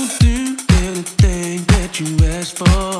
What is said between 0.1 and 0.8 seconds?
do